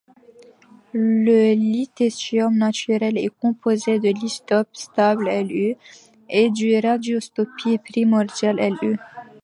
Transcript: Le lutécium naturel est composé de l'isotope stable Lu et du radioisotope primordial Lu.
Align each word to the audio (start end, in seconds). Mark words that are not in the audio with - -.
Le 0.93 1.53
lutécium 1.53 2.57
naturel 2.57 3.19
est 3.19 3.29
composé 3.39 3.99
de 3.99 4.07
l'isotope 4.09 4.75
stable 4.75 5.29
Lu 5.45 5.75
et 6.27 6.49
du 6.49 6.75
radioisotope 6.79 7.49
primordial 7.87 8.57
Lu. 8.81 8.97